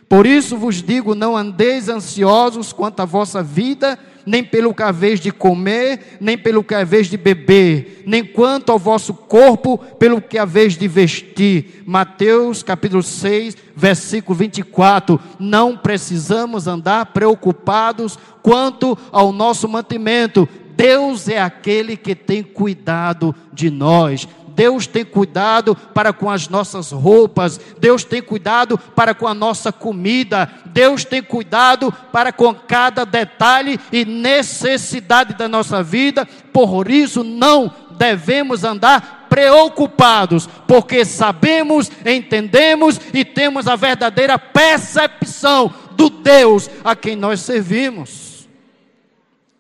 Por 0.10 0.26
isso 0.26 0.58
vos 0.58 0.82
digo: 0.82 1.16
não 1.16 1.38
andeis 1.38 1.88
ansiosos 1.90 2.74
quanto 2.74 3.00
à 3.00 3.06
vossa 3.06 3.42
vida 3.42 3.98
nem 4.26 4.44
pelo 4.44 4.74
que 4.74 4.84
haveis 4.84 5.20
de 5.20 5.32
comer, 5.32 6.18
nem 6.20 6.38
pelo 6.38 6.64
que 6.64 6.74
haveis 6.74 7.08
de 7.08 7.18
beber, 7.18 8.04
nem 8.06 8.24
quanto 8.24 8.72
ao 8.72 8.80
vosso 8.80 9.14
corpo, 9.14 9.78
pelo 9.78 10.22
que 10.22 10.38
haveis 10.38 10.78
de 10.78 10.88
vestir. 10.88 11.84
Mateus 11.86 12.64
capítulo 12.64 13.04
6, 13.04 13.58
versículo 13.76 14.38
24. 14.38 15.20
Não 15.40 15.78
precisamos 15.78 16.68
andar 16.68 17.08
preocupados 17.08 18.18
quanto 18.42 18.98
ao 19.12 19.32
nosso 19.32 19.68
mantimento. 19.68 20.48
Deus 20.76 21.28
é 21.28 21.40
aquele 21.40 21.96
que 21.96 22.16
tem 22.16 22.42
cuidado 22.42 23.36
de 23.52 23.70
nós. 23.70 24.28
Deus 24.56 24.88
tem 24.88 25.04
cuidado 25.04 25.76
para 25.76 26.14
com 26.14 26.30
as 26.30 26.48
nossas 26.48 26.92
roupas, 26.92 27.60
Deus 27.80 28.04
tem 28.04 28.22
cuidado 28.22 28.78
para 28.78 29.14
com 29.14 29.28
a 29.28 29.34
nossa 29.34 29.72
comida, 29.72 30.50
Deus 30.66 31.04
tem 31.04 31.22
cuidado 31.22 31.92
para 32.12 32.32
com 32.32 32.54
cada 32.54 33.06
detalhe 33.06 33.80
e 33.92 34.06
necessidade 34.06 35.34
da 35.34 35.48
nossa 35.48 35.82
vida, 35.82 36.28
por 36.52 36.90
isso 36.90 37.24
não 37.24 37.72
devemos 37.98 38.64
andar 38.64 39.28
preocupados, 39.30 40.48
porque 40.68 41.04
sabemos, 41.04 41.92
entendemos 42.06 43.00
e 43.14 43.26
temos 43.26 43.68
a 43.68 43.76
verdadeira 43.76 44.38
percepção 44.38 45.74
do 45.94 46.10
Deus 46.10 46.70
a 46.84 46.96
quem 46.96 47.16
nós 47.16 47.42
servimos. 47.42 48.48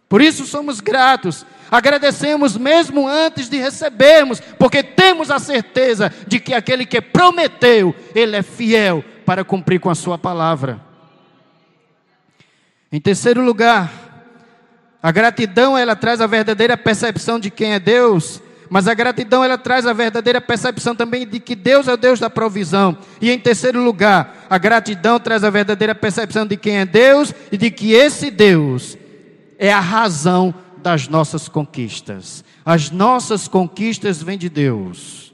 Por 0.07 0.21
isso 0.21 0.45
somos 0.45 0.79
gratos 0.79 1.43
Agradecemos 1.73 2.55
mesmo 2.55 3.07
antes 3.07 3.49
de 3.49 3.57
recebermos, 3.57 4.39
porque 4.59 4.83
temos 4.83 5.31
a 5.31 5.39
certeza 5.39 6.13
de 6.27 6.39
que 6.39 6.53
aquele 6.53 6.85
que 6.85 7.01
prometeu, 7.01 7.95
ele 8.13 8.35
é 8.35 8.43
fiel 8.43 9.03
para 9.25 9.43
cumprir 9.43 9.79
com 9.79 9.89
a 9.89 9.95
sua 9.95 10.15
palavra. 10.15 10.79
Em 12.91 13.01
terceiro 13.01 13.43
lugar, 13.43 13.91
a 15.01 15.11
gratidão 15.11 15.75
ela 15.75 15.95
traz 15.95 16.21
a 16.21 16.27
verdadeira 16.27 16.77
percepção 16.77 17.39
de 17.39 17.49
quem 17.49 17.73
é 17.73 17.79
Deus, 17.79 18.39
mas 18.69 18.87
a 18.87 18.93
gratidão 18.93 19.43
ela 19.43 19.57
traz 19.57 19.87
a 19.87 19.93
verdadeira 19.93 20.39
percepção 20.39 20.95
também 20.95 21.25
de 21.25 21.39
que 21.39 21.55
Deus 21.55 21.87
é 21.87 21.93
o 21.93 21.97
Deus 21.97 22.19
da 22.19 22.29
provisão. 22.29 22.95
E 23.19 23.31
em 23.31 23.39
terceiro 23.39 23.83
lugar, 23.83 24.45
a 24.47 24.59
gratidão 24.59 25.19
traz 25.19 25.43
a 25.43 25.49
verdadeira 25.49 25.95
percepção 25.95 26.45
de 26.45 26.55
quem 26.55 26.77
é 26.77 26.85
Deus 26.85 27.33
e 27.51 27.57
de 27.57 27.71
que 27.71 27.93
esse 27.93 28.29
Deus 28.29 28.95
é 29.57 29.73
a 29.73 29.79
razão 29.79 30.53
das 30.83 31.07
nossas 31.07 31.47
conquistas. 31.47 32.43
As 32.63 32.91
nossas 32.91 33.47
conquistas 33.47 34.21
vêm 34.21 34.37
de 34.37 34.49
Deus. 34.49 35.33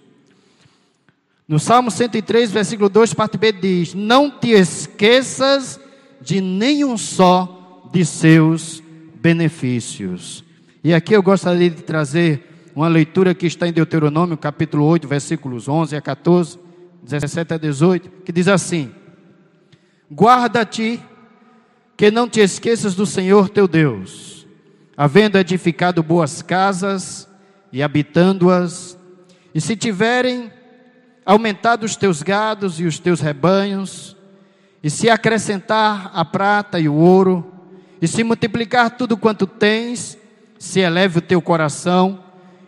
No 1.48 1.60
Salmo 1.60 1.89
103, 1.89 2.51
versículo 2.51 2.88
2, 2.88 3.13
parte 3.15 3.38
B 3.38 3.51
diz: 3.51 3.96
Não 3.96 4.29
te 4.29 4.51
esqueças 4.51 5.79
de 6.22 6.39
nenhum 6.39 6.98
só 6.98 7.89
de 7.91 8.06
seus 8.06 8.84
benefícios. 9.15 10.44
E 10.84 10.94
aqui 10.94 11.13
eu 11.13 11.24
gostaria 11.24 11.70
de 11.70 11.82
trazer 11.82 12.72
uma 12.75 12.88
leitura 12.88 13.34
que 13.34 13.48
está 13.48 13.68
em 13.68 13.74
Deuteronômio, 13.74 14.38
capítulo 14.38 14.86
8, 14.86 15.08
versículos 15.08 15.68
11 15.68 15.96
a 15.96 16.01
14, 16.01 16.60
17 17.01 17.56
a 17.56 17.58
18, 17.58 18.10
que 18.24 18.32
diz 18.32 18.48
assim: 18.48 18.91
Guarda-te, 20.13 21.00
que 21.98 22.12
não 22.12 22.29
te 22.29 22.39
esqueças 22.39 22.94
do 22.94 23.08
Senhor 23.08 23.50
teu 23.50 23.68
Deus 23.68 24.38
havendo 25.00 25.38
edificado 25.38 26.03
boas 26.03 26.41
casas 26.41 27.25
e 27.72 27.82
habitando-as, 27.82 29.00
e 29.56 29.62
se 29.62 29.74
tiverem 29.77 30.51
aumentado 31.25 31.86
os 31.86 31.96
teus 31.96 32.22
gados 32.22 32.82
e 32.82 32.84
os 32.84 33.00
teus 33.00 33.22
rebanhos, 33.22 34.18
e 34.84 34.89
se 34.89 35.10
acrescentar 35.10 36.12
a 36.13 36.25
prata 36.25 36.82
e 36.82 36.89
o 36.89 36.96
ouro, 36.96 37.50
e 38.01 38.10
se 38.10 38.25
multiplicar 38.25 38.89
tudo 38.98 39.15
quanto 39.15 39.48
tens, 39.48 40.18
se 40.58 40.82
eleve 40.82 41.20
o 41.20 41.22
teu 41.22 41.41
coração 41.41 42.22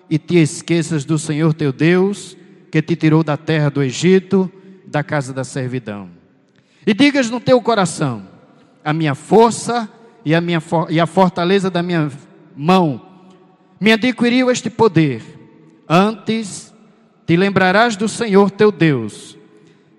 e 0.10 0.18
te 0.18 0.38
esqueças 0.38 1.04
do 1.04 1.20
Senhor 1.20 1.54
teu 1.54 1.74
Deus, 1.74 2.38
que 2.72 2.82
te 2.82 2.96
tirou 2.96 3.26
da 3.26 3.36
terra 3.36 3.70
do 3.70 3.84
Egito, 3.84 4.50
da 4.88 5.04
casa 5.04 5.34
da 5.34 5.44
servidão. 5.44 6.10
E 6.88 6.94
digas 6.94 7.30
no 7.30 7.42
teu 7.42 7.62
coração: 7.62 8.26
a 8.86 8.94
minha 8.94 9.16
força 9.16 9.90
e 10.24 10.36
a, 10.36 10.42
minha, 10.42 10.62
e 10.90 11.00
a 11.00 11.06
fortaleza 11.06 11.70
da 11.70 11.82
minha 11.82 12.12
mão 12.56 13.02
me 13.80 13.92
adquiriu 13.92 14.52
este 14.52 14.70
poder. 14.70 15.24
Antes 15.88 16.74
te 17.26 17.36
lembrarás 17.36 17.96
do 17.96 18.08
Senhor 18.08 18.52
teu 18.52 18.72
Deus, 18.72 19.38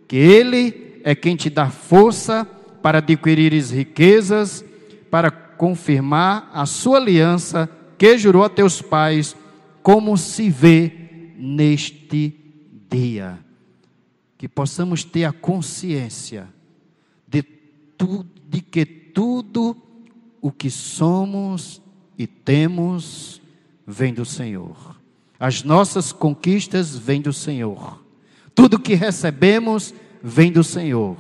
que 0.07 0.17
Ele 0.17 1.01
é 1.05 1.15
quem 1.15 1.35
te 1.35 1.51
dá 1.51 1.69
força 1.69 2.47
para 2.81 2.99
adquirires 2.99 3.71
riquezas, 3.71 4.65
para 5.11 5.31
confirmar 5.31 6.51
a 6.53 6.67
sua 6.67 6.99
aliança 6.99 7.69
que 7.99 8.19
jurou 8.19 8.45
a 8.45 8.49
teus 8.49 8.83
pais, 8.83 9.37
como 9.83 10.17
se 10.17 10.51
vê 10.51 10.93
neste 11.37 12.35
dia. 12.91 13.39
Que 14.37 14.49
possamos 14.49 15.05
ter 15.05 15.25
a 15.25 15.33
consciência 15.33 16.49
de, 17.29 17.45
de 18.49 18.61
que 18.61 18.85
tudo 18.85 19.77
o 20.43 20.51
que 20.51 20.69
somos 20.69 21.81
e 22.19 22.27
temos 22.27 23.41
vem 23.87 24.13
do 24.13 24.25
Senhor. 24.25 25.01
As 25.39 25.63
nossas 25.63 26.13
conquistas 26.13 26.97
vêm 26.97 27.23
do 27.23 27.33
Senhor. 27.33 28.05
Tudo 28.55 28.79
que 28.79 28.95
recebemos 28.95 29.95
vem 30.21 30.51
do 30.51 30.65
Senhor. 30.65 31.17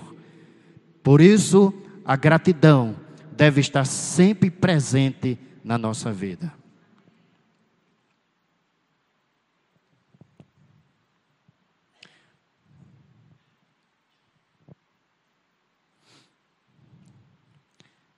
Por 1.03 1.21
isso, 1.21 1.73
a 2.05 2.17
gratidão 2.17 2.97
deve 3.37 3.61
estar 3.61 3.85
sempre 3.85 4.51
presente 4.51 5.39
na 5.65 5.79
nossa 5.79 6.13
vida. 6.13 6.53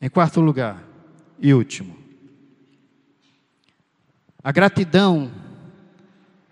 Em 0.01 0.11
quarto 0.11 0.43
lugar, 0.43 0.94
e 1.39 1.53
último, 1.53 1.97
a 4.43 4.53
gratidão, 4.53 5.31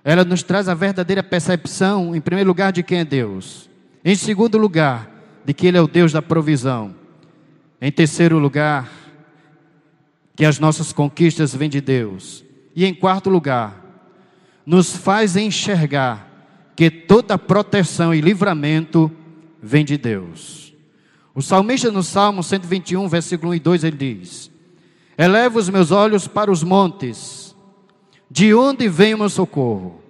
ela 0.02 0.24
nos 0.24 0.42
traz 0.42 0.68
a 0.68 0.74
verdadeira 0.74 1.22
percepção, 1.22 2.16
em 2.16 2.20
primeiro 2.20 2.48
lugar, 2.48 2.72
de 2.72 2.82
quem 2.82 3.00
é 3.00 3.04
Deus. 3.04 3.68
Em 4.02 4.14
segundo 4.14 4.56
lugar, 4.56 5.10
de 5.44 5.52
que 5.52 5.66
Ele 5.66 5.76
é 5.76 5.80
o 5.80 5.86
Deus 5.86 6.12
da 6.12 6.22
provisão. 6.22 6.94
Em 7.80 7.92
terceiro 7.92 8.38
lugar, 8.38 8.90
que 10.34 10.44
as 10.44 10.58
nossas 10.58 10.92
conquistas 10.92 11.54
vêm 11.54 11.68
de 11.68 11.80
Deus. 11.80 12.42
E 12.74 12.84
em 12.86 12.94
quarto 12.94 13.28
lugar, 13.28 13.78
nos 14.64 14.96
faz 14.96 15.36
enxergar 15.36 16.28
que 16.74 16.90
toda 16.90 17.38
proteção 17.38 18.14
e 18.14 18.20
livramento 18.20 19.10
vem 19.62 19.84
de 19.84 19.98
Deus. 19.98 20.74
O 21.34 21.42
salmista 21.42 21.90
no 21.90 22.02
Salmo 22.02 22.42
121, 22.42 23.08
versículo 23.08 23.52
1 23.52 23.54
e 23.54 23.60
2, 23.60 23.84
ele 23.84 23.96
diz: 23.96 24.51
Eleva 25.16 25.58
os 25.58 25.68
meus 25.68 25.90
olhos 25.90 26.26
para 26.26 26.50
os 26.50 26.62
montes, 26.62 27.54
de 28.30 28.54
onde 28.54 28.88
vem 28.88 29.14
o 29.14 29.18
meu 29.18 29.28
socorro? 29.28 30.02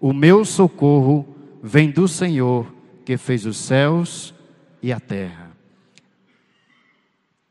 O 0.00 0.12
meu 0.12 0.44
socorro 0.44 1.26
vem 1.62 1.90
do 1.90 2.06
Senhor 2.06 2.66
que 3.04 3.16
fez 3.16 3.46
os 3.46 3.56
céus 3.56 4.34
e 4.82 4.92
a 4.92 5.00
terra. 5.00 5.50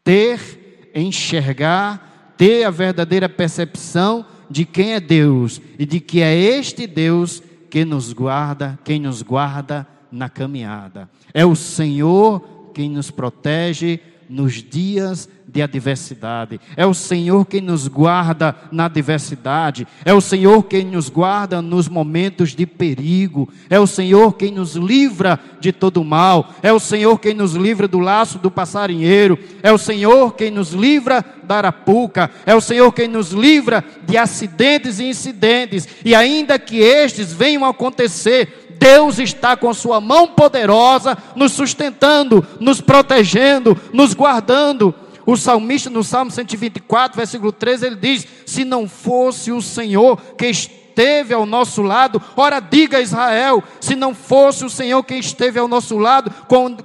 Ter, 0.04 0.92
enxergar, 0.96 2.34
ter 2.38 2.64
a 2.64 2.70
verdadeira 2.70 3.28
percepção 3.28 4.26
de 4.50 4.66
quem 4.66 4.94
é 4.94 5.00
Deus 5.00 5.62
e 5.78 5.86
de 5.86 6.00
que 6.00 6.22
é 6.22 6.36
este 6.36 6.88
Deus 6.88 7.44
que 7.70 7.86
nos 7.86 8.14
guarda, 8.14 8.80
quem 8.84 9.00
nos 9.00 9.22
guarda 9.22 9.88
na 10.12 10.30
caminhada. 10.30 11.10
É 11.34 11.46
o 11.46 11.56
Senhor 11.56 12.72
quem 12.74 12.90
nos 12.90 13.12
protege 13.12 14.00
nos 14.30 14.64
dias 14.64 15.28
de 15.52 15.62
adversidade. 15.62 16.60
É 16.78 16.86
o 16.86 16.94
Senhor 16.94 17.46
quem 17.46 17.62
nos 17.62 17.88
guarda 17.88 18.56
na 18.72 18.86
adversidade. 18.86 19.88
É 20.06 20.14
o 20.14 20.22
Senhor 20.22 20.64
quem 20.64 20.86
nos 20.86 21.10
guarda 21.10 21.62
nos 21.62 21.88
momentos 21.88 22.56
de 22.56 22.66
perigo. 22.66 23.50
É 23.70 23.80
o 23.80 23.88
Senhor 23.88 24.34
quem 24.34 24.52
nos 24.52 24.76
livra 24.76 25.40
de 25.60 25.72
todo 25.72 26.04
mal. 26.04 26.54
É 26.62 26.72
o 26.72 26.80
Senhor 26.80 27.18
quem 27.20 27.34
nos 27.34 27.54
livra 27.54 27.88
do 27.88 28.00
laço 28.00 28.38
do 28.38 28.52
passarinheiro. 28.52 29.40
É 29.64 29.72
o 29.72 29.78
Senhor 29.78 30.36
quem 30.36 30.52
nos 30.52 30.72
livra 30.72 31.26
da 31.44 31.58
arapuca. 31.58 32.30
É 32.46 32.54
o 32.54 32.62
Senhor 32.62 32.92
quem 32.94 33.08
nos 33.08 33.32
livra 33.32 33.84
de 34.06 34.18
acidentes 34.18 35.00
e 35.00 35.06
incidentes. 35.06 35.88
E 36.06 36.14
ainda 36.14 36.60
que 36.60 36.78
estes 36.78 37.34
venham 37.34 37.66
a 37.66 37.70
acontecer, 37.70 38.68
Deus 38.80 39.20
está 39.20 39.58
com 39.58 39.74
Sua 39.74 40.00
mão 40.00 40.28
poderosa 40.28 41.18
nos 41.36 41.52
sustentando, 41.52 42.46
nos 42.60 42.80
protegendo, 42.80 43.78
nos 43.92 44.14
guardando. 44.14 44.96
O 45.30 45.38
salmista, 45.38 45.92
no 45.92 46.04
Salmo 46.04 46.32
124, 46.32 47.16
versículo 47.16 47.52
13, 47.52 47.86
ele 47.86 47.96
diz: 47.98 48.26
Se 48.48 48.66
não 48.66 48.90
fosse 48.90 49.52
o 49.52 49.62
Senhor 49.62 50.20
que 50.36 50.48
esteve 50.48 51.36
ao 51.36 51.46
nosso 51.46 51.84
lado, 51.84 52.20
ora 52.36 52.60
diga 52.60 52.98
a 52.98 53.02
Israel, 53.02 53.64
se 53.80 53.96
não 53.96 54.16
fosse 54.16 54.66
o 54.66 54.70
Senhor 54.72 55.04
que 55.04 55.14
esteve 55.14 55.60
ao 55.60 55.68
nosso 55.68 56.00
lado, 56.00 56.34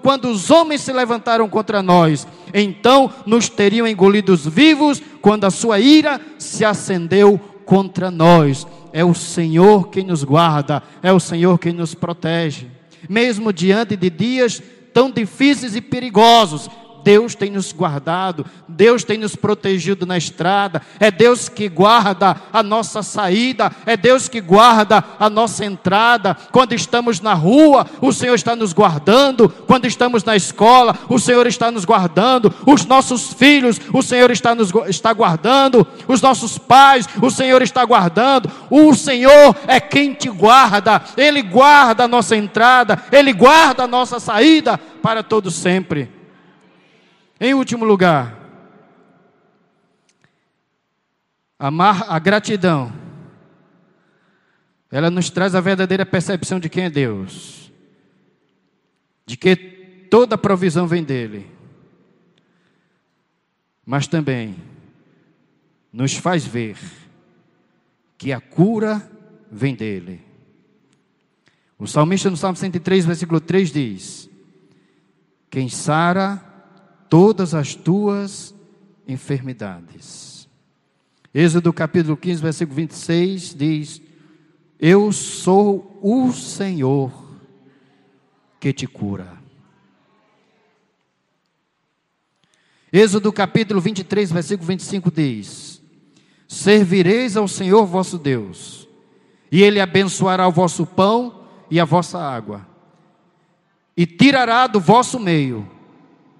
quando 0.02 0.28
os 0.28 0.50
homens 0.50 0.82
se 0.82 0.92
levantaram 0.92 1.48
contra 1.48 1.82
nós, 1.82 2.26
então 2.52 3.10
nos 3.24 3.48
teriam 3.48 3.86
engolidos 3.88 4.46
vivos, 4.46 5.00
quando 5.22 5.44
a 5.46 5.50
sua 5.50 5.80
ira 5.80 6.20
se 6.38 6.66
acendeu 6.66 7.40
contra 7.64 8.10
nós. 8.10 8.66
É 8.92 9.02
o 9.02 9.14
Senhor 9.14 9.88
quem 9.88 10.04
nos 10.04 10.22
guarda, 10.22 10.82
é 11.02 11.10
o 11.10 11.18
Senhor 11.18 11.58
quem 11.58 11.72
nos 11.72 11.94
protege. 11.94 12.66
Mesmo 13.08 13.54
diante 13.54 13.96
de 13.96 14.10
dias 14.10 14.62
tão 14.92 15.10
difíceis 15.10 15.74
e 15.74 15.80
perigosos, 15.80 16.70
Deus 17.04 17.34
tem 17.34 17.50
nos 17.50 17.70
guardado, 17.70 18.46
Deus 18.66 19.04
tem 19.04 19.18
nos 19.18 19.36
protegido 19.36 20.06
na 20.06 20.16
estrada, 20.16 20.80
é 20.98 21.10
Deus 21.10 21.50
que 21.50 21.68
guarda 21.68 22.34
a 22.50 22.62
nossa 22.62 23.02
saída, 23.02 23.70
é 23.84 23.94
Deus 23.94 24.26
que 24.26 24.40
guarda 24.40 25.04
a 25.18 25.28
nossa 25.28 25.64
entrada. 25.64 26.34
Quando 26.50 26.72
estamos 26.72 27.20
na 27.20 27.34
rua, 27.34 27.86
o 28.00 28.10
Senhor 28.10 28.34
está 28.34 28.56
nos 28.56 28.72
guardando, 28.72 29.50
quando 29.66 29.84
estamos 29.86 30.24
na 30.24 30.34
escola, 30.34 30.96
o 31.08 31.18
Senhor 31.18 31.46
está 31.46 31.70
nos 31.70 31.84
guardando, 31.84 32.52
os 32.66 32.86
nossos 32.86 33.34
filhos, 33.34 33.78
o 33.92 34.02
Senhor 34.02 34.30
está 34.30 34.54
nos 34.54 34.72
está 34.88 35.12
guardando, 35.12 35.86
os 36.08 36.22
nossos 36.22 36.56
pais, 36.56 37.06
o 37.20 37.30
Senhor 37.30 37.60
está 37.60 37.84
guardando. 37.84 38.50
O 38.70 38.94
Senhor 38.94 39.54
é 39.66 39.78
quem 39.78 40.14
te 40.14 40.30
guarda, 40.30 41.02
ele 41.16 41.42
guarda 41.42 42.04
a 42.04 42.08
nossa 42.08 42.34
entrada, 42.34 43.02
ele 43.12 43.32
guarda 43.32 43.84
a 43.84 43.88
nossa 43.88 44.18
saída 44.18 44.78
para 45.02 45.22
todo 45.22 45.50
sempre. 45.50 46.23
Em 47.40 47.52
último 47.52 47.84
lugar, 47.84 48.38
amar 51.58 52.04
a 52.08 52.18
gratidão. 52.18 52.92
Ela 54.90 55.10
nos 55.10 55.30
traz 55.30 55.54
a 55.54 55.60
verdadeira 55.60 56.06
percepção 56.06 56.60
de 56.60 56.68
quem 56.68 56.84
é 56.84 56.90
Deus, 56.90 57.72
de 59.26 59.36
que 59.36 59.56
toda 60.08 60.38
provisão 60.38 60.86
vem 60.86 61.02
dele, 61.02 61.50
mas 63.84 64.06
também 64.06 64.54
nos 65.92 66.14
faz 66.16 66.46
ver 66.46 66.78
que 68.16 68.32
a 68.32 68.40
cura 68.40 69.10
vem 69.50 69.74
dele. 69.74 70.22
O 71.76 71.88
salmista 71.88 72.30
no 72.30 72.36
Salmo 72.36 72.56
103, 72.56 73.04
versículo 73.04 73.40
3 73.40 73.72
diz: 73.72 74.30
Quem 75.50 75.68
sara 75.68 76.53
todas 77.14 77.54
as 77.54 77.76
tuas 77.76 78.52
enfermidades. 79.06 80.48
Êxodo 81.32 81.72
capítulo 81.72 82.16
15, 82.16 82.42
versículo 82.42 82.74
26 82.74 83.54
diz: 83.54 84.02
Eu 84.80 85.12
sou 85.12 85.96
o 86.02 86.32
Senhor 86.32 87.12
que 88.58 88.72
te 88.72 88.88
cura. 88.88 89.32
Êxodo 92.92 93.32
capítulo 93.32 93.80
23, 93.80 94.32
versículo 94.32 94.66
25 94.66 95.08
diz: 95.12 95.80
Servireis 96.48 97.36
ao 97.36 97.46
Senhor 97.46 97.86
vosso 97.86 98.18
Deus, 98.18 98.88
e 99.52 99.62
Ele 99.62 99.78
abençoará 99.78 100.48
o 100.48 100.52
vosso 100.52 100.84
pão 100.84 101.44
e 101.70 101.78
a 101.78 101.84
vossa 101.84 102.18
água, 102.18 102.66
e 103.96 104.04
tirará 104.04 104.66
do 104.66 104.80
vosso 104.80 105.20
meio 105.20 105.73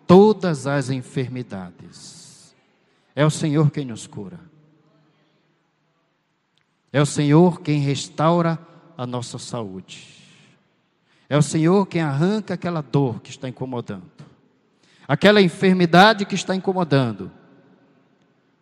todas 0.07 0.67
as 0.67 0.91
enfermidades. 0.91 2.55
É 3.15 3.25
o 3.25 3.31
Senhor 3.31 3.71
quem 3.71 3.85
nos 3.85 4.07
cura. 4.07 4.41
É 6.93 7.01
o 7.01 7.07
Senhor 7.07 7.61
quem 7.61 7.81
restaura 7.81 8.59
a 8.97 9.07
nossa 9.07 9.39
saúde. 9.39 10.23
É 11.29 11.37
o 11.37 11.43
Senhor 11.43 11.87
quem 11.87 12.01
arranca 12.01 12.55
aquela 12.55 12.81
dor 12.81 13.21
que 13.21 13.31
está 13.31 13.49
incomodando. 13.49 14.11
Aquela 15.07 15.41
enfermidade 15.41 16.25
que 16.25 16.35
está 16.35 16.55
incomodando. 16.55 17.31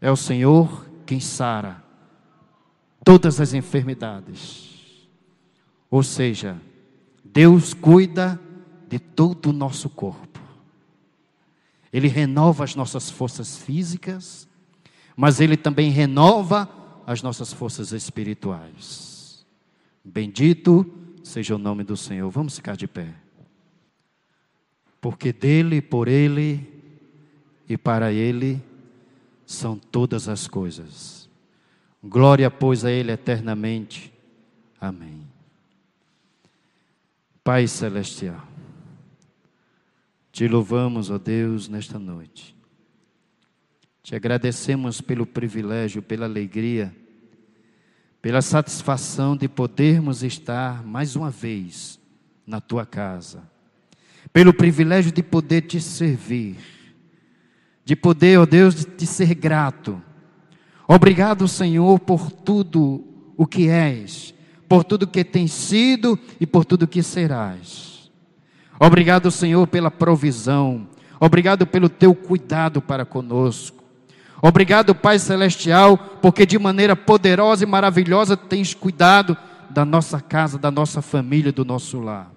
É 0.01 0.11
o 0.11 0.17
Senhor 0.17 0.87
quem 1.05 1.21
sara 1.21 1.83
todas 3.05 3.41
as 3.41 3.53
enfermidades. 3.53 5.09
Ou 5.91 6.03
seja, 6.03 6.57
Deus 7.25 7.75
cuida 7.75 8.41
de 8.89 8.99
todo 8.99 9.51
o 9.51 9.53
nosso 9.53 9.89
corpo. 9.91 10.32
Ele 11.93 12.09
renova 12.09 12.65
as 12.65 12.75
nossas 12.75 13.11
forças 13.11 13.59
físicas, 13.59 14.49
mas 15.15 15.41
Ele 15.41 15.57
também 15.57 15.91
renova 15.91 16.69
as 17.07 17.23
nossas 17.23 17.53
forças 17.53 17.93
espirituais. 17.93 19.45
Bendito 20.05 20.91
seja 21.23 21.55
o 21.55 21.59
nome 21.59 21.85
do 21.85 21.97
Senhor. 21.97 22.31
Vamos 22.31 22.57
ficar 22.57 22.77
de 22.77 22.87
pé. 22.87 23.15
Porque 25.01 25.33
dele, 25.33 25.83
por 25.83 26.09
Ele 26.09 26.67
e 27.69 27.77
para 27.77 28.13
Ele 28.13 28.63
são 29.45 29.77
todas 29.77 30.29
as 30.29 30.47
coisas. 30.47 31.29
Glória, 32.03 32.51
pois, 32.51 32.85
a 32.85 32.91
Ele 32.91 33.13
eternamente. 33.13 34.13
Amém. 34.81 35.23
Pai 37.45 37.67
Celestial. 37.67 38.47
Te 40.33 40.49
louvamos, 40.49 41.11
ó 41.11 41.19
Deus, 41.19 41.69
nesta 41.69 41.99
noite. 41.99 42.57
Te 44.03 44.17
agradecemos 44.17 45.03
pelo 45.03 45.27
privilégio, 45.27 46.03
pela 46.03 46.25
alegria, 46.25 46.97
pela 48.23 48.41
satisfação 48.41 49.37
de 49.37 49.47
podermos 49.47 50.23
estar 50.23 50.83
mais 50.85 51.15
uma 51.15 51.31
vez 51.31 52.01
na 52.47 52.63
tua 52.63 52.87
casa, 52.87 53.43
pelo 54.33 54.55
privilégio 54.55 55.13
de 55.13 55.23
poder 55.23 55.63
te 55.63 55.79
servir, 55.81 56.57
de 57.85 57.95
poder, 57.95 58.39
ó 58.39 58.47
Deus, 58.47 58.75
de 58.75 58.85
te 58.87 59.07
ser 59.07 59.35
grato. 59.35 60.03
Obrigado, 60.89 61.47
Senhor, 61.47 62.01
por 62.01 62.33
tudo 62.33 63.05
o 63.37 63.47
que 63.47 63.69
és, 63.69 64.35
por 64.67 64.83
tudo 64.83 65.07
que 65.07 65.23
tens 65.23 65.53
sido 65.53 66.19
e 66.41 66.47
por 66.47 66.65
tudo 66.65 66.89
que 66.89 67.03
serás. 67.03 67.92
Obrigado, 68.85 69.31
Senhor, 69.31 69.65
pela 69.69 69.93
provisão. 69.93 70.89
Obrigado 71.21 71.65
pelo 71.65 71.89
teu 71.89 72.17
cuidado 72.17 72.83
para 72.83 73.05
conosco. 73.05 73.85
Obrigado, 74.43 74.93
Pai 74.93 75.21
Celestial, 75.21 75.97
porque 76.21 76.45
de 76.45 76.59
maneira 76.59 76.97
poderosa 76.97 77.63
e 77.63 77.67
maravilhosa 77.67 78.37
tens 78.37 78.75
cuidado 78.75 79.37
da 79.71 79.85
nossa 79.85 80.21
casa, 80.21 80.59
da 80.59 80.69
nossa 80.69 81.01
família, 81.01 81.53
do 81.53 81.65
nosso 81.65 82.01
lar. 82.01 82.33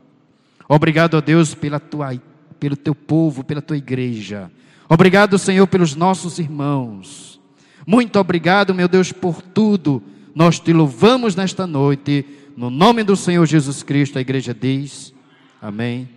Obrigado, 0.69 1.19
Deus, 1.19 1.55
pela 1.55 1.79
tua, 1.79 2.15
pelo 2.60 2.75
teu 2.75 2.93
povo, 2.93 3.43
pela 3.43 3.60
tua 3.60 3.77
igreja. 3.77 4.51
Obrigado, 4.88 5.39
Senhor, 5.39 5.65
pelos 5.65 5.95
nossos 5.95 6.38
irmãos. 6.38 7.41
Muito 7.88 8.19
obrigado, 8.19 8.71
meu 8.71 8.88
Deus, 8.88 9.12
por 9.12 9.41
tudo. 9.41 9.99
Nós 10.36 10.60
te 10.60 10.71
louvamos 10.71 11.36
nesta 11.36 11.65
noite. 11.65 12.23
No 12.55 12.69
nome 12.69 13.03
do 13.03 13.15
Senhor 13.15 13.47
Jesus 13.47 13.81
Cristo, 13.81 14.19
a 14.19 14.21
igreja 14.21 14.53
diz: 14.53 15.12
Amém. 15.60 16.08